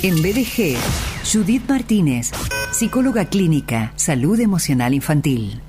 En 0.00 0.22
BDG, 0.22 0.76
Judith 1.24 1.68
Martínez, 1.68 2.30
psicóloga 2.70 3.24
clínica, 3.24 3.92
salud 3.96 4.38
emocional 4.38 4.94
infantil. 4.94 5.60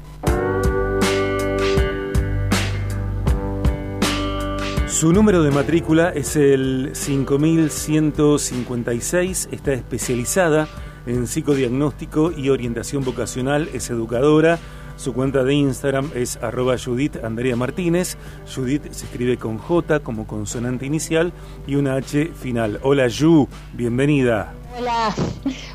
Su 4.85 5.11
número 5.13 5.41
de 5.41 5.49
matrícula 5.49 6.09
es 6.09 6.35
el 6.35 6.91
5156, 6.93 9.49
está 9.51 9.73
especializada 9.73 10.67
en 11.07 11.25
psicodiagnóstico 11.25 12.31
y 12.31 12.51
orientación 12.51 13.03
vocacional, 13.03 13.67
es 13.73 13.89
educadora. 13.89 14.59
Su 14.99 15.13
cuenta 15.13 15.45
de 15.45 15.53
Instagram 15.53 16.11
es 16.13 16.35
arroba 16.41 16.75
Judith 16.77 17.23
Andrea 17.23 17.55
Martínez. 17.55 18.17
Judith 18.53 18.91
se 18.91 19.05
escribe 19.05 19.37
con 19.37 19.57
J 19.57 20.01
como 20.01 20.27
consonante 20.27 20.85
inicial 20.85 21.31
y 21.65 21.75
una 21.75 21.95
H 21.95 22.33
final. 22.35 22.81
Hola 22.83 23.07
Yu, 23.07 23.47
bienvenida. 23.71 24.51
Hola, 24.77 25.15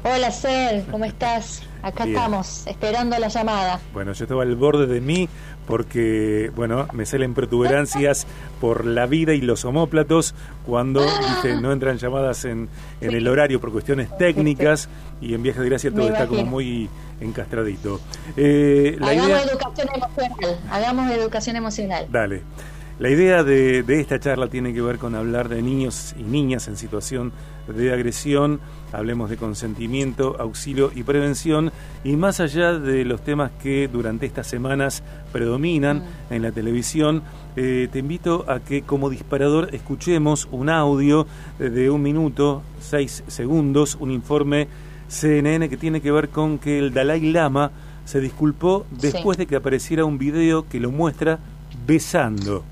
hola 0.02 0.30
Ser, 0.30 0.84
¿cómo 0.90 1.06
estás? 1.06 1.62
Acá 1.84 2.04
estamos, 2.04 2.66
esperando 2.66 3.18
la 3.18 3.28
llamada. 3.28 3.78
Bueno, 3.92 4.14
yo 4.14 4.24
estaba 4.24 4.42
al 4.42 4.56
borde 4.56 4.86
de 4.86 5.02
mí 5.02 5.28
porque, 5.66 6.50
bueno, 6.56 6.88
me 6.94 7.04
salen 7.04 7.34
protuberancias 7.34 8.26
por 8.58 8.86
la 8.86 9.04
vida 9.04 9.34
y 9.34 9.42
los 9.42 9.66
homóplatos 9.66 10.34
cuando 10.64 11.04
no 11.60 11.72
entran 11.72 11.98
llamadas 11.98 12.46
en, 12.46 12.70
el 13.02 13.28
horario 13.28 13.60
por 13.60 13.70
cuestiones 13.70 14.08
técnicas 14.16 14.88
y 15.20 15.34
en 15.34 15.42
Viaje 15.42 15.60
de 15.60 15.68
Gracia 15.68 15.90
todo 15.90 16.08
está 16.08 16.26
como 16.26 16.46
muy 16.46 16.88
encastradito. 17.20 18.00
Eh, 18.34 18.96
hagamos 19.02 19.42
educación 19.42 19.88
emocional, 19.94 20.60
hagamos 20.70 21.10
educación 21.10 21.56
emocional. 21.56 22.06
Dale. 22.10 22.42
La 23.00 23.10
idea 23.10 23.42
de, 23.42 23.84
esta 23.88 24.20
charla 24.20 24.46
tiene 24.46 24.72
que 24.72 24.80
ver 24.80 24.98
con 24.98 25.16
hablar 25.16 25.48
de 25.48 25.60
niños 25.62 26.14
y 26.16 26.22
niñas 26.22 26.68
en 26.68 26.76
situación 26.76 27.32
de 27.66 27.92
agresión, 27.92 28.60
hablemos 28.92 29.30
de 29.30 29.36
consentimiento, 29.36 30.36
auxilio 30.38 30.92
y 30.94 31.02
prevención, 31.02 31.72
y 32.04 32.14
más 32.14 32.38
allá 32.38 32.78
de 32.78 33.04
los 33.04 33.24
temas 33.24 33.50
que 33.60 33.88
durante 33.88 34.26
estas 34.26 34.46
semanas 34.46 35.02
predominan 35.32 36.04
mm. 36.30 36.34
en 36.34 36.42
la 36.42 36.52
televisión, 36.52 37.24
eh, 37.56 37.88
te 37.90 37.98
invito 37.98 38.44
a 38.48 38.60
que 38.60 38.82
como 38.82 39.10
disparador 39.10 39.70
escuchemos 39.72 40.46
un 40.52 40.68
audio 40.68 41.26
de 41.58 41.90
un 41.90 42.00
minuto, 42.00 42.62
seis 42.78 43.24
segundos, 43.26 43.96
un 43.98 44.12
informe 44.12 44.68
CNN 45.08 45.68
que 45.68 45.76
tiene 45.76 46.00
que 46.00 46.12
ver 46.12 46.28
con 46.28 46.58
que 46.58 46.78
el 46.78 46.94
Dalai 46.94 47.32
Lama 47.32 47.72
se 48.04 48.20
disculpó 48.20 48.86
después 48.92 49.36
de 49.36 49.46
que 49.46 49.56
apareciera 49.56 50.04
un 50.04 50.16
video 50.16 50.68
que 50.68 50.78
lo 50.78 50.92
muestra 50.92 51.40
besando 51.86 52.62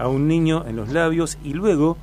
a 0.00 0.08
un 0.08 0.26
niño 0.28 0.64
en 0.66 0.76
los 0.76 0.88
labios 0.88 1.36
y 1.44 1.52
luego 1.52 1.96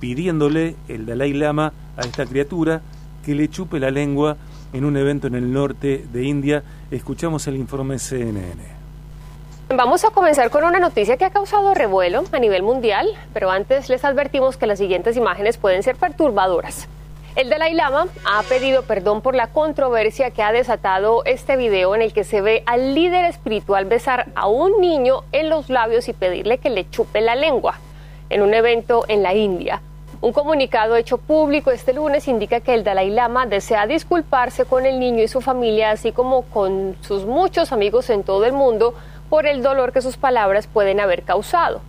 pidiéndole 0.00 0.74
el 0.88 1.06
Dalai 1.06 1.32
Lama 1.32 1.72
a 1.96 2.00
esta 2.00 2.26
criatura 2.26 2.82
que 3.24 3.34
le 3.34 3.48
chupe 3.48 3.78
la 3.78 3.90
lengua 3.90 4.36
en 4.72 4.84
un 4.84 4.96
evento 4.96 5.28
en 5.28 5.36
el 5.36 5.52
norte 5.52 6.04
de 6.12 6.24
India. 6.24 6.64
Escuchamos 6.90 7.46
el 7.46 7.56
informe 7.56 7.98
CNN. 7.98 8.74
Vamos 9.68 10.04
a 10.04 10.10
comenzar 10.10 10.50
con 10.50 10.64
una 10.64 10.78
noticia 10.78 11.16
que 11.16 11.24
ha 11.24 11.30
causado 11.30 11.72
revuelo 11.74 12.24
a 12.32 12.38
nivel 12.38 12.62
mundial, 12.62 13.06
pero 13.32 13.50
antes 13.50 13.88
les 13.88 14.04
advertimos 14.04 14.56
que 14.56 14.66
las 14.66 14.78
siguientes 14.78 15.16
imágenes 15.16 15.56
pueden 15.56 15.82
ser 15.82 15.96
perturbadoras. 15.96 16.88
El 17.36 17.50
Dalai 17.50 17.74
Lama 17.74 18.06
ha 18.24 18.44
pedido 18.44 18.82
perdón 18.84 19.20
por 19.20 19.34
la 19.34 19.48
controversia 19.48 20.30
que 20.30 20.44
ha 20.44 20.52
desatado 20.52 21.24
este 21.24 21.56
video 21.56 21.96
en 21.96 22.02
el 22.02 22.12
que 22.12 22.22
se 22.22 22.40
ve 22.40 22.62
al 22.64 22.94
líder 22.94 23.24
espiritual 23.24 23.86
besar 23.86 24.28
a 24.36 24.46
un 24.46 24.80
niño 24.80 25.24
en 25.32 25.48
los 25.48 25.68
labios 25.68 26.08
y 26.08 26.12
pedirle 26.12 26.58
que 26.58 26.70
le 26.70 26.88
chupe 26.90 27.20
la 27.20 27.34
lengua 27.34 27.80
en 28.30 28.40
un 28.40 28.54
evento 28.54 29.04
en 29.08 29.24
la 29.24 29.34
India. 29.34 29.82
Un 30.20 30.32
comunicado 30.32 30.94
hecho 30.94 31.18
público 31.18 31.72
este 31.72 31.92
lunes 31.92 32.28
indica 32.28 32.60
que 32.60 32.72
el 32.72 32.84
Dalai 32.84 33.10
Lama 33.10 33.46
desea 33.46 33.88
disculparse 33.88 34.64
con 34.64 34.86
el 34.86 35.00
niño 35.00 35.24
y 35.24 35.28
su 35.28 35.40
familia, 35.40 35.90
así 35.90 36.12
como 36.12 36.42
con 36.42 36.96
sus 37.00 37.26
muchos 37.26 37.72
amigos 37.72 38.10
en 38.10 38.22
todo 38.22 38.44
el 38.44 38.52
mundo, 38.52 38.94
por 39.28 39.46
el 39.46 39.60
dolor 39.60 39.92
que 39.92 40.02
sus 40.02 40.16
palabras 40.16 40.68
pueden 40.68 41.00
haber 41.00 41.24
causado. 41.24 41.80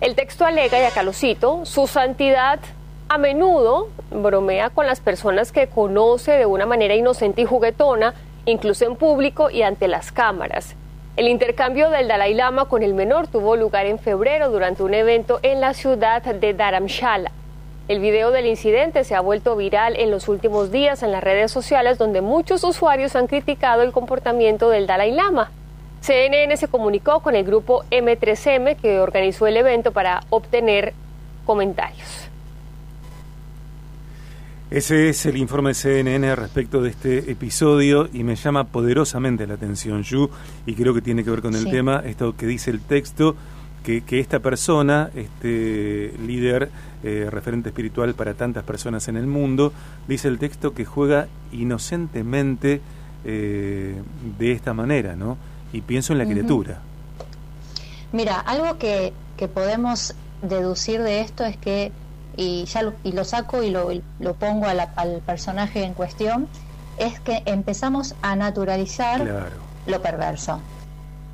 El 0.00 0.14
texto 0.14 0.46
alega, 0.46 0.80
y 0.80 0.84
acá 0.84 1.02
su 1.12 1.86
santidad 1.88 2.60
a 3.08 3.18
menudo 3.18 3.88
bromea 4.10 4.70
con 4.70 4.86
las 4.86 5.00
personas 5.00 5.52
que 5.52 5.66
conoce 5.66 6.32
de 6.32 6.46
una 6.46 6.66
manera 6.66 6.94
inocente 6.94 7.42
y 7.42 7.44
juguetona, 7.44 8.14
incluso 8.46 8.84
en 8.84 8.96
público 8.96 9.50
y 9.50 9.62
ante 9.62 9.88
las 9.88 10.12
cámaras. 10.12 10.74
El 11.16 11.28
intercambio 11.28 11.90
del 11.90 12.08
Dalai 12.08 12.34
Lama 12.34 12.64
con 12.64 12.82
el 12.82 12.94
menor 12.94 13.28
tuvo 13.28 13.56
lugar 13.56 13.86
en 13.86 13.98
febrero 13.98 14.50
durante 14.50 14.82
un 14.82 14.94
evento 14.94 15.38
en 15.42 15.60
la 15.60 15.74
ciudad 15.74 16.22
de 16.22 16.54
Dharamshala. 16.54 17.30
El 17.86 18.00
video 18.00 18.30
del 18.30 18.46
incidente 18.46 19.04
se 19.04 19.14
ha 19.14 19.20
vuelto 19.20 19.54
viral 19.56 19.94
en 19.96 20.10
los 20.10 20.26
últimos 20.26 20.72
días 20.72 21.02
en 21.02 21.12
las 21.12 21.22
redes 21.22 21.52
sociales 21.52 21.98
donde 21.98 22.22
muchos 22.22 22.64
usuarios 22.64 23.14
han 23.14 23.26
criticado 23.26 23.82
el 23.82 23.92
comportamiento 23.92 24.70
del 24.70 24.86
Dalai 24.86 25.12
Lama. 25.12 25.52
CNN 26.00 26.56
se 26.56 26.68
comunicó 26.68 27.20
con 27.20 27.36
el 27.36 27.44
grupo 27.44 27.84
M3M 27.90 28.76
que 28.76 29.00
organizó 29.00 29.46
el 29.46 29.56
evento 29.56 29.92
para 29.92 30.22
obtener 30.30 30.94
comentarios. 31.44 32.23
Ese 34.74 35.08
es 35.08 35.24
el 35.24 35.36
informe 35.36 35.70
de 35.70 35.74
CNN 35.74 36.34
respecto 36.34 36.82
de 36.82 36.90
este 36.90 37.30
episodio 37.30 38.08
y 38.12 38.24
me 38.24 38.34
llama 38.34 38.64
poderosamente 38.64 39.46
la 39.46 39.54
atención, 39.54 40.02
Yu, 40.02 40.28
y 40.66 40.74
creo 40.74 40.92
que 40.92 41.00
tiene 41.00 41.22
que 41.22 41.30
ver 41.30 41.42
con 41.42 41.54
el 41.54 41.70
tema, 41.70 42.02
esto 42.04 42.34
que 42.36 42.44
dice 42.44 42.72
el 42.72 42.80
texto, 42.80 43.36
que, 43.84 44.02
que 44.02 44.18
esta 44.18 44.40
persona, 44.40 45.10
este 45.14 46.12
líder, 46.26 46.70
eh, 47.04 47.28
referente 47.30 47.68
espiritual 47.68 48.14
para 48.14 48.34
tantas 48.34 48.64
personas 48.64 49.06
en 49.06 49.16
el 49.16 49.28
mundo, 49.28 49.72
dice 50.08 50.26
el 50.26 50.40
texto 50.40 50.74
que 50.74 50.84
juega 50.84 51.28
inocentemente 51.52 52.80
eh, 53.24 53.94
de 54.36 54.50
esta 54.50 54.74
manera, 54.74 55.14
¿no? 55.14 55.38
Y 55.72 55.82
pienso 55.82 56.14
en 56.14 56.18
la 56.18 56.26
criatura. 56.26 56.80
Mira, 58.10 58.40
algo 58.40 58.76
que, 58.78 59.12
que 59.36 59.46
podemos 59.46 60.16
deducir 60.42 61.00
de 61.00 61.20
esto 61.20 61.44
es 61.44 61.56
que 61.58 61.92
y 62.36 62.64
ya 62.64 62.82
lo, 62.82 62.94
y 63.04 63.12
lo 63.12 63.24
saco 63.24 63.62
y 63.62 63.70
lo, 63.70 63.88
lo 64.18 64.34
pongo 64.34 64.66
al 64.66 65.22
personaje 65.26 65.84
en 65.84 65.94
cuestión, 65.94 66.48
es 66.98 67.20
que 67.20 67.42
empezamos 67.46 68.14
a 68.22 68.36
naturalizar 68.36 69.50
lo 69.86 70.02
perverso. 70.02 70.60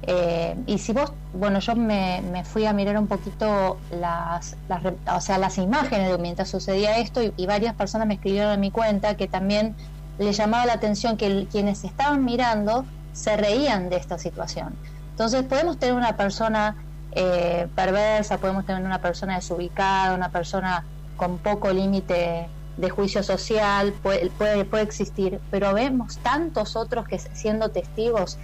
Eh, 0.02 0.56
y 0.66 0.78
si 0.78 0.92
vos, 0.92 1.12
bueno, 1.34 1.58
yo 1.58 1.76
me, 1.76 2.22
me, 2.32 2.44
fui 2.44 2.64
a 2.64 2.72
mirar 2.72 2.96
un 2.98 3.06
poquito 3.06 3.78
las, 3.90 4.56
las, 4.68 4.82
o 5.14 5.20
sea, 5.20 5.36
las 5.36 5.58
imágenes 5.58 6.10
de 6.10 6.18
mientras 6.18 6.48
sucedía 6.48 6.98
esto 6.98 7.20
y, 7.22 7.46
varias 7.46 7.74
personas 7.74 8.06
me 8.06 8.14
escribieron 8.14 8.52
en 8.52 8.60
mi 8.60 8.70
cuenta 8.70 9.16
que 9.16 9.28
también 9.28 9.76
les 10.18 10.36
llamaba 10.36 10.64
la 10.64 10.72
atención 10.74 11.16
que 11.16 11.46
quienes 11.50 11.84
estaban 11.84 12.24
mirando 12.24 12.86
se 13.12 13.36
reían 13.36 13.90
de 13.90 13.96
esta 13.96 14.18
situación. 14.18 14.74
Entonces 15.10 15.42
podemos 15.42 15.78
tener 15.78 15.94
una 15.94 16.16
persona 16.16 16.76
eh, 17.12 17.66
perversa, 17.74 18.38
podemos 18.38 18.64
tener 18.66 18.84
una 18.84 19.00
persona 19.00 19.36
desubicada, 19.36 20.14
una 20.14 20.30
persona 20.30 20.84
con 21.16 21.38
poco 21.38 21.70
límite 21.70 22.48
de 22.76 22.90
juicio 22.90 23.22
social, 23.22 23.92
puede, 24.02 24.30
puede, 24.30 24.82
existir, 24.82 25.40
pero 25.50 25.74
vemos 25.74 26.18
tantos 26.18 26.76
otros 26.76 27.06
que 27.06 27.18
siendo 27.18 27.68
testigos 27.70 28.38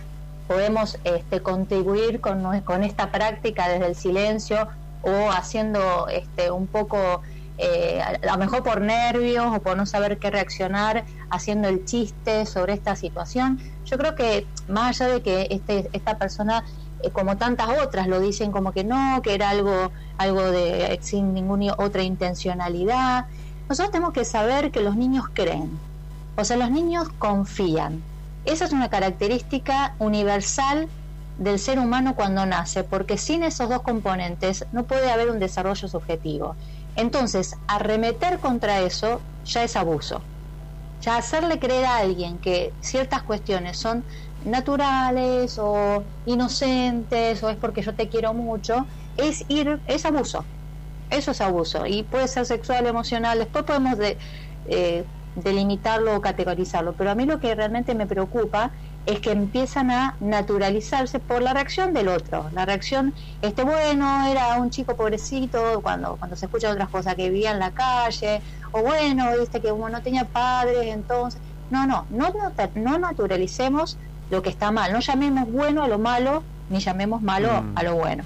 podemos 0.47 0.99
este, 1.05 1.41
contribuir 1.41 2.21
con, 2.21 2.61
con 2.63 2.85
esta 2.85 3.11
práctica 3.11 3.69
desde 3.69 3.87
el 3.87 3.97
silencio 3.97 4.69
o 5.03 5.31
haciendo 5.31 6.09
este, 6.09 6.51
un 6.51 6.67
poco, 6.67 7.23
eh, 7.59 8.01
a 8.03 8.19
lo 8.33 8.39
mejor 8.39 8.63
por 8.63 8.81
nervios 8.81 9.47
o 9.57 9.61
por 9.61 9.77
no 9.77 9.87
saber 9.87 10.19
qué 10.19 10.31
reaccionar, 10.31 11.05
haciendo 11.31 11.69
el 11.69 11.85
chiste 11.85 12.45
sobre 12.47 12.75
esta 12.75 12.97
situación. 12.97 13.61
Yo 13.85 13.99
creo 13.99 14.15
que 14.15 14.47
más 14.69 15.01
allá 15.01 15.15
de 15.15 15.23
que 15.23 15.47
este, 15.51 15.89
esta 15.93 16.19
persona 16.19 16.65
como 17.13 17.37
tantas 17.37 17.69
otras 17.83 18.09
lo 18.09 18.21
dicen 18.21 18.53
como 18.53 18.73
que 18.73 18.85
no, 18.85 19.21
que 19.23 19.35
era 19.35 19.51
algo, 19.51 19.93
algo 20.19 20.43
de 20.51 20.99
sin 21.03 21.35
ninguna 21.35 21.75
otra 21.79 22.03
intencionalidad. 22.03 23.27
Nosotros 23.69 23.93
tenemos 23.93 24.13
que 24.13 24.25
saber 24.25 24.71
que 24.71 24.81
los 24.81 24.97
niños 24.97 25.25
creen, 25.33 25.79
o 26.37 26.45
sea, 26.45 26.57
los 26.57 26.71
niños 26.71 27.09
confían. 27.19 28.03
Esa 28.45 28.65
es 28.65 28.73
una 28.73 28.89
característica 28.89 29.95
universal 29.99 30.89
del 31.39 31.59
ser 31.59 31.79
humano 31.79 32.15
cuando 32.15 32.47
nace, 32.47 32.85
porque 32.85 33.19
sin 33.19 33.43
esos 33.43 33.69
dos 33.69 33.83
componentes 33.83 34.65
no 34.73 34.85
puede 34.85 35.11
haber 35.11 35.31
un 35.31 35.39
desarrollo 35.39 35.89
subjetivo. 35.89 36.55
Entonces, 36.95 37.57
arremeter 37.67 38.39
contra 38.39 38.81
eso 38.81 39.21
ya 39.45 39.65
es 39.65 39.77
abuso. 39.77 40.23
Ya 41.03 41.17
hacerle 41.17 41.59
creer 41.59 41.85
a 41.85 41.99
alguien 41.99 42.39
que 42.39 42.73
ciertas 42.81 43.23
cuestiones 43.23 43.77
son 43.77 44.03
naturales 44.47 45.59
o 45.59 46.03
inocentes 46.25 47.43
o 47.43 47.51
es 47.51 47.57
porque 47.57 47.83
yo 47.83 47.95
te 47.95 48.09
quiero 48.09 48.33
mucho, 48.33 48.87
es 49.17 49.45
ir, 49.49 49.81
es 49.87 50.07
abuso. 50.07 50.45
Eso 51.11 51.31
es 51.31 51.41
abuso 51.41 51.87
y 51.87 52.03
puede 52.03 52.27
ser 52.27 52.47
sexual, 52.47 52.87
emocional, 52.87 53.39
después 53.39 53.65
podemos 53.65 53.97
de, 53.97 54.19
eh, 54.67 55.05
delimitarlo 55.37 56.17
o 56.17 56.21
categorizarlo, 56.21 56.95
pero 56.95 57.11
a 57.11 57.15
mí 57.15 57.27
lo 57.27 57.39
que 57.39 57.55
realmente 57.55 57.95
me 57.95 58.07
preocupa 58.07 58.71
es 59.05 59.21
que 59.21 59.31
empiezan 59.31 59.91
a 59.91 60.17
naturalizarse 60.19 61.21
por 61.21 61.41
la 61.41 61.53
reacción 61.53 61.93
del 61.93 62.09
otro. 62.09 62.51
La 62.53 62.65
reacción, 62.65 63.15
este 63.41 63.63
bueno, 63.63 64.27
era 64.27 64.57
un 64.59 64.71
chico 64.71 64.97
pobrecito 64.97 65.81
cuando, 65.81 66.17
cuando 66.17 66.35
se 66.35 66.47
escucha 66.47 66.73
otras 66.73 66.89
cosas 66.89 67.15
que 67.15 67.31
vivía 67.31 67.53
en 67.53 67.61
la 67.61 67.71
calle, 67.71 68.41
o 68.73 68.83
bueno, 68.83 69.27
viste 69.39 69.61
que 69.61 69.69
como 69.69 69.89
no 69.89 70.03
tenía 70.03 70.25
padres, 70.25 70.87
entonces, 70.87 71.41
no, 71.71 71.87
no, 71.87 72.07
no, 72.11 72.33
no 72.75 72.99
naturalicemos 72.99 73.97
lo 74.31 74.43
que 74.43 74.51
está 74.51 74.73
mal, 74.73 74.93
no 74.93 75.01
llamemos 75.01 75.51
bueno 75.51 75.83
a 75.83 75.89
lo 75.89 75.99
malo, 75.99 76.43
ni 76.71 76.81
llamemos 76.81 77.23
malo 77.23 77.63
mm. 77.63 77.79
a 77.79 77.83
lo 77.83 77.95
bueno. 77.95 78.25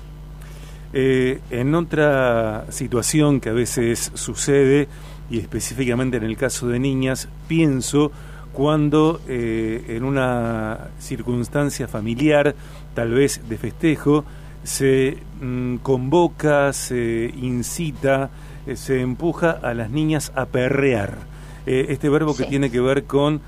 Eh, 0.92 1.40
en 1.50 1.74
otra 1.74 2.64
situación 2.70 3.40
que 3.40 3.50
a 3.50 3.52
veces 3.52 4.10
sucede, 4.14 4.88
y 5.30 5.38
específicamente 5.38 6.16
en 6.16 6.24
el 6.24 6.36
caso 6.36 6.66
de 6.66 6.80
niñas, 6.80 7.28
pienso 7.46 8.10
cuando 8.52 9.20
eh, 9.28 9.84
en 9.88 10.02
una 10.02 10.88
circunstancia 10.98 11.86
familiar, 11.86 12.56
tal 12.94 13.12
vez 13.12 13.40
de 13.48 13.56
festejo, 13.56 14.24
se 14.64 15.18
mm, 15.40 15.76
convoca, 15.76 16.72
se 16.72 17.32
incita, 17.40 18.30
eh, 18.66 18.74
se 18.74 19.00
empuja 19.00 19.52
a 19.52 19.74
las 19.74 19.90
niñas 19.90 20.32
a 20.34 20.46
perrear. 20.46 21.30
Este 21.66 22.08
verbo 22.08 22.34
que 22.34 22.46
tiene 22.46 22.70
que 22.70 22.80
ver 22.80 23.04
con 23.04 23.42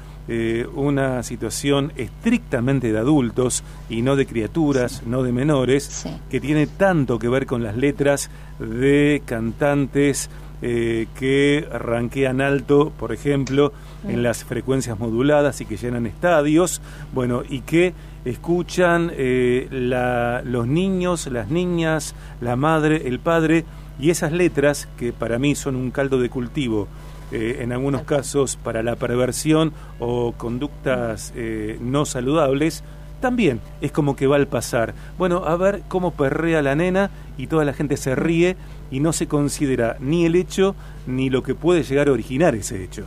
una 0.74 1.22
situación 1.22 1.92
estrictamente 1.96 2.92
de 2.92 2.98
adultos 2.98 3.64
y 3.90 4.02
no 4.02 4.16
de 4.16 4.26
criaturas, 4.26 5.02
no 5.04 5.22
de 5.22 5.32
menores, 5.32 6.06
que 6.30 6.40
tiene 6.40 6.66
tanto 6.66 7.19
que 7.19 7.28
ver 7.28 7.44
con 7.44 7.62
las 7.62 7.76
letras 7.76 8.30
de 8.58 9.22
cantantes 9.26 10.30
eh, 10.64 11.08
que 11.19 11.66
ranquean 11.72 12.40
alto, 12.40 12.92
por 12.96 13.12
ejemplo, 13.12 13.72
en 14.06 14.22
las 14.22 14.44
frecuencias 14.44 14.96
moduladas 14.96 15.60
y 15.60 15.64
que 15.64 15.76
llenan 15.76 16.06
estadios, 16.06 16.80
bueno, 17.12 17.42
y 17.48 17.62
que 17.62 17.94
escuchan 18.24 19.10
eh, 19.12 19.66
los 20.44 20.66
niños, 20.69 21.26
las 21.26 21.48
niñas, 21.50 22.14
la 22.40 22.54
madre, 22.54 23.08
el 23.08 23.19
padre, 23.19 23.64
y 23.98 24.10
esas 24.10 24.30
letras 24.30 24.88
que 24.96 25.12
para 25.12 25.40
mí 25.40 25.56
son 25.56 25.74
un 25.74 25.90
caldo 25.90 26.20
de 26.20 26.30
cultivo, 26.30 26.86
eh, 27.32 27.58
en 27.61 27.73
algunos 27.73 28.02
casos 28.02 28.56
para 28.56 28.82
la 28.82 28.96
perversión 28.96 29.73
o 29.99 30.32
conductas 30.32 31.32
no 31.81 32.05
saludables, 32.05 32.84
también 33.23 33.61
es 33.81 33.93
como 33.93 34.17
que 34.17 34.26
va 34.26 34.37
al 34.37 34.49
pasar. 34.49 34.94
Bueno, 35.17 35.44
a 35.46 35.56
ver 35.56 35.82
cómo 35.88 36.11
perrea 36.11 36.61
la 36.61 36.75
nena 36.75 37.11
y 37.38 37.46
toda 37.46 37.64
la 37.64 37.73
gente 37.73 37.96
se 37.96 38.14
ríe 38.14 38.56
y 38.90 39.00
no 39.00 39.14
se 39.14 39.26
considera 39.26 39.96
ni 40.00 40.26
el 40.26 40.34
hecho 40.34 40.75
ni 41.06 41.31
lo 41.31 41.43
que 41.43 41.55
puede 41.55 41.82
llegar 41.82 42.08
a 42.08 42.12
originar 42.12 42.55
ese 42.55 42.84
hecho. 42.84 43.06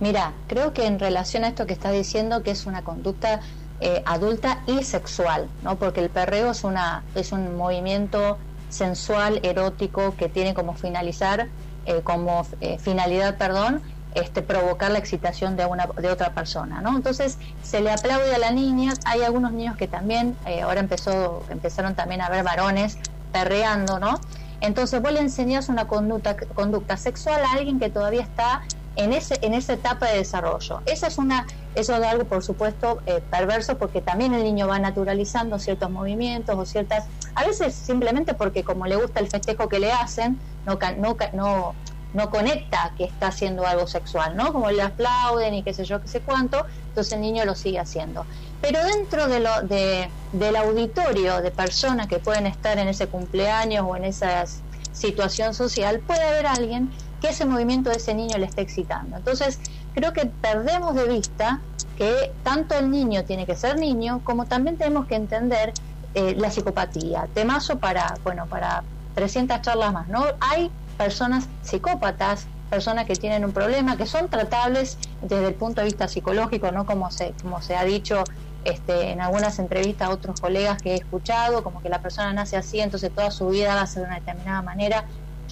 Mira, 0.00 0.32
creo 0.46 0.72
que 0.72 0.86
en 0.86 0.98
relación 0.98 1.44
a 1.44 1.48
esto 1.48 1.66
que 1.66 1.72
estás 1.72 1.92
diciendo, 1.92 2.42
que 2.42 2.50
es 2.50 2.66
una 2.66 2.82
conducta 2.82 3.40
eh, 3.80 4.02
adulta 4.06 4.62
y 4.66 4.84
sexual, 4.84 5.48
¿no? 5.62 5.76
Porque 5.76 6.00
el 6.00 6.10
perreo 6.10 6.50
es 6.50 6.62
una 6.62 7.02
es 7.14 7.32
un 7.32 7.56
movimiento 7.56 8.38
sensual, 8.70 9.40
erótico 9.42 10.14
que 10.16 10.28
tiene 10.28 10.52
como 10.52 10.74
finalizar 10.74 11.48
eh, 11.86 12.00
como 12.02 12.46
eh, 12.60 12.78
finalidad, 12.78 13.36
perdón, 13.36 13.82
este, 14.14 14.42
provocar 14.42 14.90
la 14.92 14.98
excitación 14.98 15.56
de 15.56 15.66
una 15.66 15.86
de 15.86 16.10
otra 16.10 16.32
persona, 16.32 16.80
¿no? 16.80 16.96
Entonces 16.96 17.38
se 17.62 17.80
le 17.80 17.90
aplaude 17.90 18.34
a 18.34 18.38
la 18.38 18.52
niña. 18.52 18.92
Hay 19.04 19.22
algunos 19.22 19.52
niños 19.52 19.76
que 19.76 19.88
también 19.88 20.36
ahora 20.62 20.80
empezó 20.80 21.42
empezaron 21.50 21.96
también 21.96 22.20
a 22.20 22.28
ver 22.28 22.44
varones 22.44 22.96
perreando, 23.32 23.98
¿no? 23.98 24.20
Entonces 24.60 25.02
vos 25.02 25.12
le 25.12 25.20
enseñás 25.20 25.68
una 25.68 25.88
conducta, 25.88 26.36
conducta 26.36 26.96
sexual 26.96 27.42
a 27.44 27.52
alguien 27.52 27.80
que 27.80 27.90
todavía 27.90 28.22
está 28.22 28.62
en, 28.96 29.12
ese, 29.12 29.38
en 29.42 29.54
esa 29.54 29.74
etapa 29.74 30.06
de 30.06 30.18
desarrollo. 30.18 30.80
Esa 30.86 31.06
es 31.06 31.18
una, 31.18 31.46
eso 31.74 31.94
es 31.96 32.02
algo, 32.02 32.24
por 32.24 32.42
supuesto, 32.42 33.00
eh, 33.06 33.22
perverso 33.30 33.78
porque 33.78 34.00
también 34.00 34.34
el 34.34 34.44
niño 34.44 34.68
va 34.68 34.78
naturalizando 34.78 35.58
ciertos 35.58 35.90
movimientos 35.90 36.56
o 36.56 36.64
ciertas, 36.64 37.06
a 37.34 37.44
veces 37.44 37.74
simplemente 37.74 38.34
porque 38.34 38.64
como 38.64 38.86
le 38.86 38.96
gusta 38.96 39.20
el 39.20 39.28
festejo 39.28 39.68
que 39.68 39.78
le 39.78 39.92
hacen, 39.92 40.38
no, 40.66 40.78
no, 40.98 41.16
no, 41.32 41.74
no 42.14 42.30
conecta 42.30 42.92
que 42.96 43.04
está 43.04 43.28
haciendo 43.28 43.66
algo 43.66 43.86
sexual, 43.86 44.36
¿no? 44.36 44.52
Como 44.52 44.70
le 44.70 44.82
aplauden 44.82 45.54
y 45.54 45.62
qué 45.62 45.74
sé 45.74 45.84
yo, 45.84 46.00
qué 46.00 46.08
sé 46.08 46.20
cuánto, 46.20 46.64
entonces 46.88 47.12
el 47.12 47.20
niño 47.20 47.44
lo 47.44 47.54
sigue 47.56 47.80
haciendo. 47.80 48.24
Pero 48.60 48.82
dentro 48.84 49.26
de 49.26 49.40
lo, 49.40 49.62
de, 49.62 50.08
del 50.32 50.56
auditorio 50.56 51.42
de 51.42 51.50
personas 51.50 52.06
que 52.06 52.18
pueden 52.18 52.46
estar 52.46 52.78
en 52.78 52.88
ese 52.88 53.08
cumpleaños 53.08 53.84
o 53.86 53.96
en 53.96 54.04
esa 54.04 54.44
situación 54.92 55.54
social, 55.54 56.00
puede 56.00 56.22
haber 56.22 56.46
alguien 56.46 56.90
que 57.20 57.28
ese 57.28 57.44
movimiento 57.44 57.90
de 57.90 57.96
ese 57.96 58.14
niño 58.14 58.38
le 58.38 58.46
esté 58.46 58.62
excitando. 58.62 59.16
Entonces, 59.16 59.60
creo 59.94 60.12
que 60.12 60.26
perdemos 60.26 60.94
de 60.94 61.08
vista 61.08 61.60
que 61.96 62.32
tanto 62.42 62.74
el 62.74 62.90
niño 62.90 63.24
tiene 63.24 63.46
que 63.46 63.54
ser 63.54 63.78
niño, 63.78 64.20
como 64.24 64.46
también 64.46 64.76
tenemos 64.76 65.06
que 65.06 65.14
entender 65.14 65.72
eh, 66.14 66.34
la 66.36 66.50
psicopatía. 66.50 67.28
Temazo 67.34 67.78
para, 67.78 68.14
bueno, 68.24 68.46
para 68.46 68.82
300 69.14 69.62
charlas 69.62 69.92
más, 69.92 70.08
¿no? 70.08 70.24
Hay 70.40 70.70
personas 70.96 71.48
psicópatas, 71.62 72.46
personas 72.70 73.06
que 73.06 73.14
tienen 73.14 73.44
un 73.44 73.52
problema, 73.52 73.96
que 73.96 74.06
son 74.06 74.28
tratables 74.28 74.98
desde 75.22 75.48
el 75.48 75.54
punto 75.54 75.80
de 75.80 75.86
vista 75.86 76.08
psicológico, 76.08 76.72
no 76.72 76.86
como 76.86 77.10
se, 77.10 77.32
como 77.42 77.62
se 77.62 77.76
ha 77.76 77.84
dicho 77.84 78.24
este, 78.64 79.10
en 79.10 79.20
algunas 79.20 79.58
entrevistas 79.58 80.08
a 80.08 80.10
otros 80.10 80.40
colegas 80.40 80.80
que 80.80 80.92
he 80.92 80.94
escuchado, 80.96 81.62
como 81.62 81.82
que 81.82 81.88
la 81.88 82.00
persona 82.00 82.32
nace 82.32 82.56
así, 82.56 82.80
entonces 82.80 83.12
toda 83.14 83.30
su 83.30 83.48
vida 83.48 83.74
va 83.74 83.82
a 83.82 83.86
ser 83.86 84.02
de 84.02 84.08
una 84.08 84.20
determinada 84.20 84.62
manera. 84.62 85.04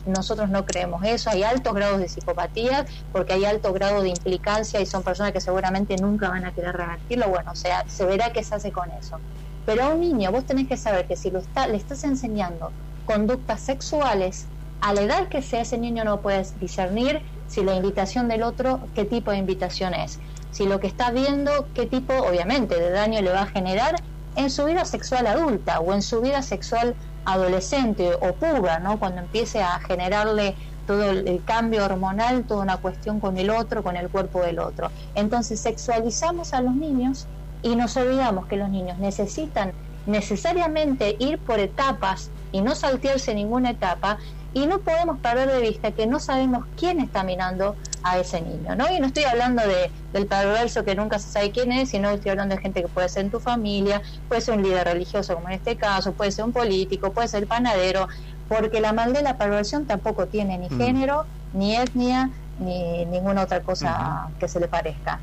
Nosotros 0.07 0.51
no 0.51 0.65
creemos 0.65 1.05
eso, 1.05 1.31
hay 1.31 1.45
altos 1.45 1.75
grados 1.75 2.01
de 2.01 2.09
psicopatía 2.09 2.87
porque 3.13 3.35
hay 3.35 3.45
alto 3.45 3.73
grado 3.73 4.03
de 4.03 4.09
implicancia 4.09 4.81
y 4.81 4.87
son 4.87 5.03
personas 5.03 5.33
que 5.33 5.41
seguramente 5.41 5.97
nunca 5.97 6.29
van 6.29 6.45
a 6.45 6.53
querer 6.53 6.77
revertirlo. 6.77 7.29
Bueno, 7.29 7.53
o 7.53 7.57
sea, 7.57 7.85
se 7.89 8.05
verá 8.05 8.33
qué 8.33 8.43
se 8.43 8.55
hace 8.55 8.73
con 8.73 8.91
eso. 8.91 9.19
Pero 9.65 9.85
a 9.85 9.89
un 9.91 10.01
niño 10.01 10.33
vos 10.33 10.45
tenés 10.45 10.67
que 10.67 10.77
saber 10.77 11.07
que 11.07 11.17
si 11.17 11.31
lo 11.31 11.39
está, 11.39 11.69
le 11.69 11.77
estás 11.77 12.03
enseñando 12.05 12.73
conductas 13.05 13.61
sexuales, 13.61 14.47
a 14.81 14.93
la 14.93 15.03
edad 15.03 15.29
que 15.29 15.43
sea 15.43 15.63
ese 15.63 15.79
niño 15.79 16.05
no 16.05 16.21
puedes 16.21 16.59
discernir 16.59 17.23
si 17.47 17.63
la 17.63 17.75
invitación 17.75 18.29
del 18.29 18.43
otro, 18.43 18.81
qué 18.95 19.05
tipo 19.05 19.31
de 19.31 19.37
invitación 19.37 19.95
es. 19.95 20.19
Si 20.51 20.67
lo 20.67 20.81
que 20.81 20.87
está 20.87 21.11
viendo, 21.13 21.69
qué 21.75 21.87
tipo, 21.87 22.15
obviamente, 22.15 22.79
de 22.79 22.91
daño 22.91 23.23
le 23.23 23.31
va 23.31 23.43
a 23.43 23.47
generar 23.47 23.95
en 24.37 24.51
su 24.51 24.65
vida 24.65 24.85
sexual 24.85 25.27
adulta 25.27 25.81
o 25.81 25.93
en 25.93 26.03
su 26.03 26.21
vida 26.21 26.43
sexual 26.43 26.95
adolescente 27.25 28.13
o 28.15 28.33
puga, 28.35 28.79
¿no? 28.79 28.99
Cuando 28.99 29.21
empiece 29.21 29.63
a 29.63 29.79
generarle 29.81 30.55
todo 30.87 31.11
el, 31.11 31.43
cambio 31.45 31.85
hormonal, 31.85 32.45
toda 32.45 32.63
una 32.63 32.77
cuestión 32.79 33.21
con 33.21 33.39
el 33.39 33.51
otro, 33.51 33.83
con 33.83 33.97
el 33.97 34.09
cuerpo 34.09 34.41
del 34.41 34.59
otro. 34.59 34.91
Entonces 35.15 35.61
sexualizamos 35.61 36.53
a 36.53 36.61
los 36.61 36.75
niños 36.75 37.27
y 37.63 37.77
nos 37.77 37.97
olvidamos 37.97 38.47
que 38.47 38.57
los 38.57 38.69
niños 38.69 38.99
necesitan 38.99 39.73
necesariamente 40.07 41.17
ir 41.21 41.39
por 41.39 41.61
etapas 41.61 42.31
y 42.51 42.61
no 42.61 42.75
saltearse 42.75 43.35
ninguna 43.35 43.71
etapa 43.71 44.19
y 44.53 44.67
no 44.67 44.81
podemos 44.81 45.19
perder 45.21 45.51
de 45.51 45.61
vista 45.61 45.93
que 45.93 46.07
no 46.07 46.19
sabemos 46.19 46.67
quién 46.77 47.01
está 47.01 47.23
mirando 47.23 47.77
a 48.03 48.19
ese 48.19 48.41
niño, 48.41 48.75
¿no? 48.77 48.91
Y 48.95 49.01
no 49.01 49.07
estoy 49.07 49.25
hablando 49.25 49.63
de, 49.63 49.91
del 50.13 50.27
perverso 50.27 50.85
que 50.85 50.95
nunca 50.95 51.19
se 51.19 51.31
sabe 51.31 51.51
quién 51.51 51.73
es, 51.73 51.91
sino 51.91 52.11
estoy 52.11 52.31
hablando 52.31 52.55
de 52.55 52.61
gente 52.61 52.83
que 52.83 52.89
puede 52.89 53.09
ser 53.09 53.25
en 53.25 53.31
tu 53.31 53.41
familia, 53.41 54.03
puede 54.29 54.41
ser 54.41 54.57
un 54.57 54.63
líder 54.63 54.85
religioso 54.85 55.35
como 55.35 55.49
en 55.49 55.55
este 55.55 55.77
caso, 55.77 56.13
puede 56.13 56.33
ser 56.33 56.45
un 56.45 56.53
político, 56.53 57.13
puede 57.13 57.29
ser 57.29 57.47
panadero, 57.47 58.09
porque 58.49 58.81
la 58.81 58.93
maldad 58.93 59.21
de 59.21 59.25
la 59.25 59.39
perversión 59.39 59.87
tampoco 59.87 60.27
tiene 60.27 60.59
ni 60.59 60.69
mm. 60.69 60.79
género, 60.79 61.25
ni 61.55 61.77
etnia, 61.77 62.31
ni 62.59 63.05
ninguna 63.07 63.43
otra 63.43 63.61
cosa 63.61 64.29
que 64.39 64.49
se 64.49 64.61
le 64.61 64.69
parezca. 64.69 65.21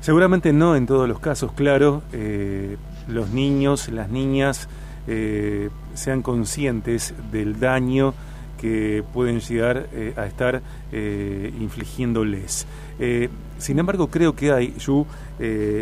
Seguramente 0.00 0.52
no 0.52 0.76
en 0.76 0.86
todos 0.86 1.08
los 1.08 1.18
casos, 1.18 1.52
claro. 1.52 2.02
Eh, 2.12 2.76
los 3.08 3.30
niños, 3.30 3.88
las 3.88 4.08
niñas 4.08 4.68
eh, 5.06 5.70
sean 5.94 6.22
conscientes 6.22 7.14
del 7.30 7.58
daño 7.58 8.14
que 8.56 9.04
pueden 9.12 9.40
llegar 9.40 9.88
eh, 9.92 10.14
a 10.16 10.26
estar 10.26 10.62
eh, 10.92 11.52
infligiéndoles. 11.60 12.66
Eh, 12.98 13.28
sin 13.58 13.78
embargo, 13.78 14.08
creo 14.08 14.34
que 14.34 14.52
hay, 14.52 14.74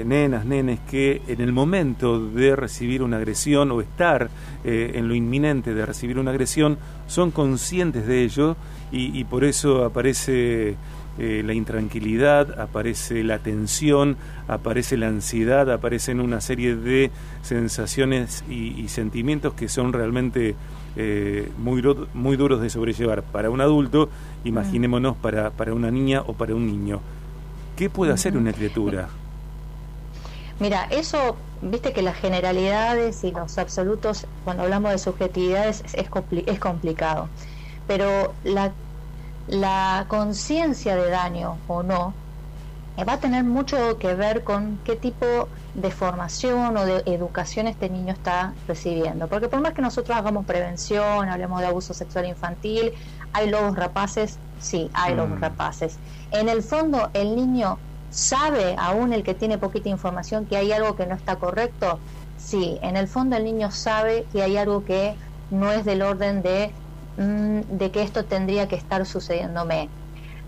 nenas, 0.05 0.45
nenes, 0.45 0.81
que 0.89 1.23
en 1.27 1.41
el 1.41 1.53
momento 1.53 2.21
de 2.21 2.55
recibir 2.57 3.03
una 3.03 3.17
agresión 3.17 3.71
o 3.73 3.81
estar 3.81 4.31
en 4.65 5.09
lo 5.09 5.15
inminente 5.15 5.75
de 5.75 5.85
recibir 5.85 6.19
una 6.19 6.31
agresión, 6.31 6.79
son 7.09 7.33
conscientes 7.33 8.07
de 8.07 8.23
ello 8.23 8.57
y, 8.93 9.25
por 9.25 9.45
eso 9.45 9.85
aparece 9.85 10.77
la 11.19 11.53
intranquilidad, 11.53 12.61
aparece 12.61 13.25
la 13.25 13.41
tensión, 13.41 14.17
aparece 14.47 14.97
la 14.97 15.09
ansiedad, 15.09 15.69
aparecen 15.73 16.21
una 16.21 16.41
serie 16.41 16.77
de 16.77 17.11
sensaciones 17.43 18.45
y 18.49 18.87
sentimientos 18.87 19.55
que 19.55 19.69
son 19.69 19.93
realmente 19.93 20.55
eh, 20.97 21.51
muy, 21.59 21.83
muy 22.15 22.37
duros 22.37 22.61
de 22.61 22.71
sobrellevar 22.71 23.23
para 23.23 23.51
un 23.51 23.61
adulto, 23.61 24.09
imaginémonos 24.45 25.17
para, 25.17 25.51
para 25.51 25.75
una 25.75 25.91
niña 25.91 26.23
o 26.27 26.33
para 26.35 26.55
un 26.55 26.67
niño. 26.67 27.01
¿Qué 27.77 27.91
puede 27.91 28.13
hacer 28.13 28.37
una 28.37 28.53
criatura? 28.53 29.09
Mira, 30.61 30.85
eso, 30.91 31.37
viste 31.63 31.93
que 31.93 32.03
las 32.03 32.17
generalidades 32.17 33.25
y 33.25 33.33
los 33.33 33.59
absolutos, 33.59 34.27
cuando 34.45 34.63
hablamos 34.63 34.93
de 34.93 34.99
subjetividades, 34.99 35.83
es, 35.93 36.07
es 36.47 36.59
complicado. 36.61 37.29
Pero 37.89 38.33
la, 38.45 38.73
la 39.49 40.07
conciencia 40.09 40.95
de 40.97 41.11
daño 41.11 41.59
o 41.67 41.83
no 41.83 42.15
va 43.03 43.15
a 43.15 43.19
tener 43.19 43.43
mucho 43.43 43.99
que 43.99 44.15
ver 44.15 44.45
con 44.45 44.79
qué 44.85 44.95
tipo 44.95 45.49
de 45.75 45.91
formación 45.91 46.77
o 46.77 46.87
de 46.87 47.03
educación 47.07 47.67
este 47.67 47.91
niño 47.91 48.13
está 48.13 48.55
recibiendo. 48.69 49.27
Porque 49.27 49.49
por 49.49 49.61
más 49.61 49.73
que 49.73 49.83
nosotros 49.83 50.17
hagamos 50.17 50.47
prevención, 50.47 51.29
hablemos 51.29 51.61
de 51.61 51.67
abuso 51.67 51.93
sexual 51.93 52.27
infantil, 52.27 52.93
hay 53.33 53.51
lobos 53.51 53.75
rapaces, 53.75 54.39
sí, 54.61 54.89
hay 54.95 55.17
lobos 55.17 55.39
mm. 55.39 55.43
rapaces. 55.43 55.99
En 56.31 56.49
el 56.49 56.63
fondo, 56.63 57.11
el 57.15 57.35
niño 57.35 57.79
sabe, 58.11 58.77
aún 58.79 59.13
el 59.13 59.25
que 59.25 59.35
tiene 59.35 59.59
poquita 59.59 59.89
información, 59.89 60.47
que 60.47 60.57
hay 60.57 60.71
algo 60.71 60.95
que 60.95 61.07
no 61.07 61.17
está 61.17 61.37
correcto. 61.37 61.99
Sí, 62.39 62.79
en 62.83 62.97
el 62.97 63.09
fondo 63.09 63.37
el 63.37 63.45
niño 63.45 63.73
sabe 63.73 64.25
que 64.33 64.43
hay 64.43 64.57
algo 64.57 64.85
que 64.85 65.17
no 65.51 65.73
es 65.73 65.85
del 65.85 66.03
orden 66.03 66.43
de, 66.43 66.71
mm, 67.17 67.77
de 67.77 67.91
que 67.91 68.03
esto 68.03 68.25
tendría 68.25 68.69
que 68.69 68.77
estar 68.77 69.05
sucediéndome. 69.05 69.89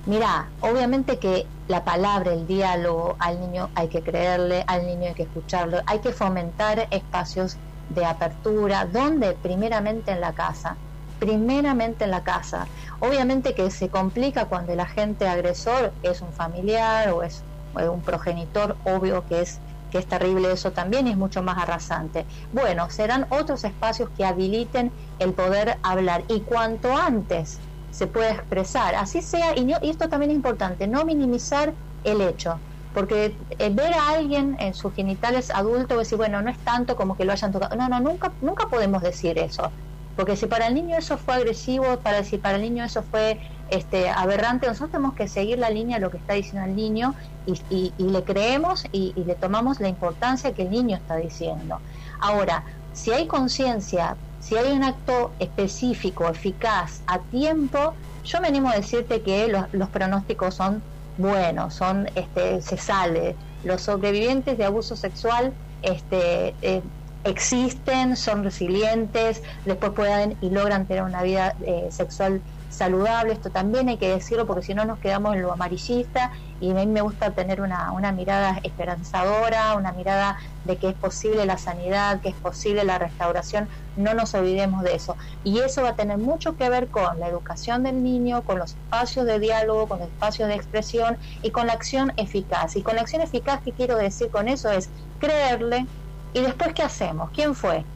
Mira, 0.06 0.54
obviamente 0.60 1.18
que 1.18 1.50
la 1.66 1.84
palabra, 1.84 2.32
el 2.32 2.46
diálogo, 2.46 3.16
al 3.18 3.40
niño 3.40 3.72
hay 3.74 3.88
que 3.88 4.02
creerle, 4.04 4.64
al 4.68 4.86
niño 4.86 5.08
hay 5.08 5.14
que 5.14 5.24
escucharlo, 5.24 5.82
hay 5.86 6.00
que 6.00 6.12
fomentar 6.12 6.86
espacios 6.92 7.60
de 7.88 8.04
apertura, 8.04 8.86
donde 8.86 9.34
primeramente 9.34 10.12
en 10.12 10.20
la 10.20 10.32
casa, 10.32 10.80
primeramente 11.18 12.04
en 12.04 12.12
la 12.12 12.22
casa. 12.22 12.70
Obviamente 13.00 13.54
que 13.54 13.70
se 13.72 13.90
complica 13.90 14.46
cuando 14.46 14.72
el 14.72 14.80
agente 14.80 15.26
agresor 15.26 15.96
es 16.02 16.22
un 16.22 16.32
familiar 16.32 17.10
o 17.10 17.22
es 17.24 17.44
un 17.72 18.04
progenitor, 18.04 18.80
obvio 18.84 19.26
que 19.26 19.40
es 19.42 19.62
que 19.90 19.98
es 19.98 20.08
terrible 20.08 20.52
eso 20.52 20.72
también 20.72 21.06
y 21.06 21.10
es 21.12 21.16
mucho 21.16 21.42
más 21.42 21.58
arrasante. 21.58 22.26
Bueno, 22.50 22.90
serán 22.90 23.26
otros 23.30 23.64
espacios 23.64 24.10
que 24.16 24.24
habiliten 24.24 24.94
el 25.18 25.34
poder 25.34 25.78
hablar 25.82 26.24
y 26.28 26.44
cuanto 26.44 26.96
antes 26.96 27.62
se 27.96 28.06
puede 28.06 28.30
expresar, 28.30 28.94
así 28.94 29.22
sea, 29.22 29.56
y, 29.56 29.72
esto 29.88 30.10
también 30.10 30.30
es 30.30 30.36
importante, 30.36 30.86
no 30.86 31.06
minimizar 31.06 31.72
el 32.04 32.20
hecho, 32.20 32.58
porque 32.92 33.34
eh, 33.58 33.70
ver 33.70 33.94
a 33.94 34.10
alguien 34.10 34.54
en 34.60 34.74
sus 34.74 34.92
genitales 34.92 35.50
adultos, 35.50 35.96
decir, 35.96 36.18
bueno, 36.18 36.42
no 36.42 36.50
es 36.50 36.58
tanto 36.58 36.94
como 36.94 37.16
que 37.16 37.24
lo 37.24 37.32
hayan 37.32 37.52
tocado, 37.52 37.74
no, 37.74 37.88
no, 37.88 38.00
nunca, 38.00 38.32
nunca 38.42 38.68
podemos 38.68 39.00
decir 39.00 39.38
eso, 39.38 39.70
porque 40.14 40.36
si 40.36 40.44
para 40.44 40.66
el 40.66 40.74
niño 40.74 40.94
eso 40.98 41.16
fue 41.16 41.36
agresivo, 41.36 41.96
para 42.00 42.22
si 42.22 42.36
para 42.36 42.56
el 42.56 42.62
niño 42.62 42.84
eso 42.84 43.02
fue 43.02 43.40
este, 43.70 44.10
aberrante, 44.10 44.66
nosotros 44.66 44.90
tenemos 44.90 45.14
que 45.14 45.26
seguir 45.26 45.58
la 45.58 45.70
línea 45.70 45.96
de 45.96 46.02
lo 46.02 46.10
que 46.10 46.18
está 46.18 46.34
diciendo 46.34 46.68
el 46.68 46.76
niño 46.76 47.14
y, 47.46 47.92
le 47.96 48.24
creemos 48.24 48.84
y, 48.92 49.14
y, 49.16 49.24
le 49.24 49.36
tomamos 49.36 49.80
la 49.80 49.88
importancia 49.88 50.52
que 50.52 50.62
el 50.62 50.70
niño 50.70 50.96
está 50.96 51.16
diciendo. 51.16 51.80
Ahora, 52.20 52.62
si 52.92 53.12
hay 53.12 53.26
conciencia 53.26 54.16
si 54.46 54.56
hay 54.56 54.72
un 54.72 54.84
acto 54.84 55.32
específico, 55.40 56.28
eficaz, 56.28 57.00
a 57.08 57.18
tiempo, 57.18 57.94
yo 58.24 58.40
me 58.40 58.46
animo 58.46 58.70
a 58.70 58.76
decirte 58.76 59.22
que 59.22 59.48
los, 59.48 59.88
pronósticos 59.88 60.54
son 60.54 60.82
buenos, 61.18 61.74
son, 61.74 62.08
este, 62.14 62.62
se 62.62 62.76
sale. 62.76 63.34
Los 63.64 63.82
sobrevivientes 63.82 64.56
de 64.56 64.64
abuso 64.64 64.94
sexual 64.94 65.52
este, 65.82 66.54
eh, 66.62 66.80
existen, 67.24 68.16
son 68.16 68.44
resilientes, 68.44 69.42
después 69.64 69.92
pueden 69.92 70.36
y 70.40 70.50
logran 70.50 70.86
tener 70.86 71.02
una 71.02 71.22
vida 71.24 71.56
eh, 71.66 71.88
sexual 71.90 72.40
saludable, 72.68 73.32
esto 73.32 73.50
también 73.50 73.88
hay 73.88 73.96
que 73.96 74.08
decirlo 74.08 74.46
porque 74.46 74.62
si 74.62 74.74
no 74.74 74.84
nos 74.84 74.98
quedamos 74.98 75.34
en 75.34 75.42
lo 75.42 75.52
amarillista 75.52 76.32
y 76.60 76.70
a 76.70 76.74
mí 76.74 76.86
me 76.86 77.00
gusta 77.00 77.32
tener 77.32 77.60
una, 77.60 77.92
una 77.92 78.12
mirada 78.12 78.60
esperanzadora, 78.62 79.74
una 79.74 79.92
mirada 79.92 80.36
de 80.64 80.76
que 80.76 80.88
es 80.88 80.94
posible 80.94 81.46
la 81.46 81.58
sanidad, 81.58 82.20
que 82.20 82.30
es 82.30 82.34
posible 82.34 82.84
la 82.84 82.98
restauración, 82.98 83.68
no 83.96 84.14
nos 84.14 84.34
olvidemos 84.34 84.82
de 84.82 84.94
eso. 84.94 85.16
Y 85.44 85.58
eso 85.60 85.82
va 85.82 85.90
a 85.90 85.96
tener 85.96 86.18
mucho 86.18 86.56
que 86.56 86.68
ver 86.68 86.88
con 86.88 87.18
la 87.18 87.28
educación 87.28 87.82
del 87.82 88.02
niño, 88.02 88.42
con 88.42 88.58
los 88.58 88.72
espacios 88.72 89.26
de 89.26 89.38
diálogo, 89.38 89.88
con 89.88 89.98
los 90.00 90.08
espacios 90.08 90.48
de 90.48 90.54
expresión 90.54 91.18
y 91.42 91.50
con 91.50 91.66
la 91.66 91.74
acción 91.74 92.12
eficaz. 92.16 92.76
Y 92.76 92.82
con 92.82 92.96
la 92.96 93.02
acción 93.02 93.22
eficaz, 93.22 93.60
¿qué 93.62 93.72
quiero 93.72 93.96
decir 93.96 94.30
con 94.30 94.48
eso? 94.48 94.70
Es 94.70 94.90
creerle 95.18 95.86
y 96.32 96.42
después, 96.42 96.74
¿qué 96.74 96.82
hacemos? 96.82 97.30
¿Quién 97.32 97.54
fue? 97.54 97.86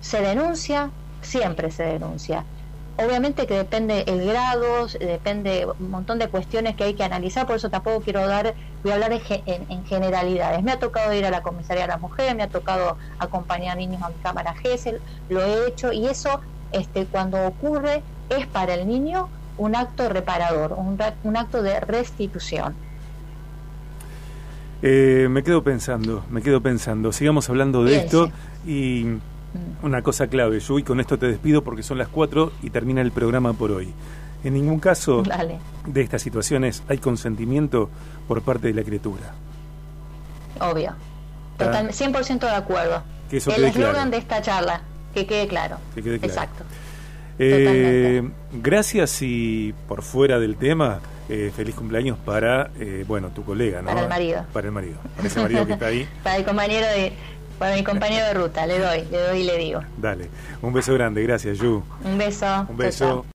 ¿Se 0.00 0.20
denuncia? 0.22 0.94
Siempre 1.20 1.70
se 1.70 1.82
denuncia. 1.84 2.46
Obviamente 3.02 3.46
que 3.46 3.54
depende 3.54 4.04
el 4.06 4.26
grado, 4.26 4.86
depende 4.98 5.66
un 5.78 5.90
montón 5.90 6.18
de 6.18 6.28
cuestiones 6.28 6.76
que 6.76 6.84
hay 6.84 6.94
que 6.94 7.02
analizar, 7.02 7.46
por 7.46 7.56
eso 7.56 7.70
tampoco 7.70 8.02
quiero 8.02 8.26
dar, 8.26 8.54
voy 8.82 8.92
a 8.92 8.94
hablar 8.94 9.12
en, 9.12 9.84
generalidades. 9.86 10.62
Me 10.62 10.72
ha 10.72 10.78
tocado 10.78 11.14
ir 11.14 11.24
a 11.24 11.30
la 11.30 11.42
comisaría 11.42 11.82
de 11.82 11.88
la 11.88 11.96
mujer, 11.96 12.34
me 12.36 12.42
ha 12.42 12.48
tocado 12.48 12.98
acompañar 13.18 13.78
niños 13.78 14.02
a 14.02 14.08
mi 14.10 14.16
cámara 14.16 14.54
GESEL, 14.54 15.00
lo 15.30 15.42
he 15.42 15.68
hecho 15.68 15.92
y 15.92 16.08
eso 16.08 16.40
este, 16.72 17.06
cuando 17.06 17.46
ocurre 17.46 18.02
es 18.28 18.46
para 18.46 18.74
el 18.74 18.86
niño 18.86 19.28
un 19.56 19.76
acto 19.76 20.08
reparador, 20.08 20.74
un, 20.74 21.36
acto 21.36 21.62
de 21.62 21.80
restitución. 21.80 22.74
Eh, 24.82 25.26
me 25.30 25.42
quedo 25.42 25.62
pensando, 25.62 26.24
me 26.30 26.42
quedo 26.42 26.60
pensando, 26.60 27.12
sigamos 27.12 27.48
hablando 27.48 27.82
de 27.82 27.96
esto 27.96 28.30
y. 28.66 29.06
Una 29.82 30.02
cosa 30.02 30.28
clave, 30.28 30.60
yo 30.60 30.78
y 30.78 30.82
con 30.82 31.00
esto 31.00 31.18
te 31.18 31.26
despido 31.26 31.64
porque 31.64 31.82
son 31.82 31.98
las 31.98 32.08
4 32.08 32.52
y 32.62 32.70
termina 32.70 33.00
el 33.00 33.12
programa 33.12 33.52
por 33.52 33.72
hoy. 33.72 33.92
En 34.44 34.54
ningún 34.54 34.78
caso 34.78 35.22
de 35.86 36.00
estas 36.00 36.22
situaciones 36.22 36.82
hay 36.88 36.98
consentimiento 36.98 37.90
por 38.28 38.42
parte 38.42 38.68
de 38.68 38.74
la 38.74 38.82
criatura. 38.82 39.34
Obvio. 40.60 40.94
100% 41.58 42.40
de 42.40 42.50
acuerdo. 42.50 43.02
el 43.30 43.64
eslogan 43.64 44.10
de 44.10 44.16
esta 44.16 44.40
charla, 44.40 44.82
que 45.14 45.26
quede 45.26 45.46
claro. 45.46 45.76
Que 45.94 46.02
quede 46.02 46.18
claro. 46.18 46.32
Exacto. 46.32 46.64
Eh, 47.38 48.22
gracias 48.52 49.22
y 49.22 49.74
por 49.88 50.02
fuera 50.02 50.38
del 50.38 50.56
tema, 50.56 51.00
eh, 51.28 51.50
feliz 51.54 51.74
cumpleaños 51.74 52.18
para, 52.18 52.70
eh, 52.78 53.04
bueno, 53.08 53.28
tu 53.28 53.44
colega, 53.44 53.80
¿no? 53.80 53.88
Para 53.88 54.02
el 54.02 54.08
marido. 54.08 54.44
Para 54.52 54.66
el 54.66 54.72
marido, 54.72 54.98
para 55.16 55.28
ese 55.28 55.40
marido 55.40 55.66
que 55.66 55.72
está 55.72 55.86
ahí. 55.86 56.08
para 56.22 56.36
el 56.36 56.44
compañero 56.44 56.86
de, 56.88 57.12
para 57.60 57.76
mi 57.76 57.84
compañero 57.84 58.24
de 58.24 58.32
ruta, 58.32 58.66
le 58.66 58.78
doy, 58.78 59.04
le 59.10 59.18
doy 59.20 59.40
y 59.40 59.44
le 59.44 59.58
digo. 59.58 59.80
Dale, 59.98 60.30
un 60.62 60.72
beso 60.72 60.94
grande, 60.94 61.22
gracias, 61.22 61.58
Yu. 61.58 61.82
Un 62.02 62.16
beso. 62.16 62.66
Un 62.70 62.76
beso. 62.78 63.26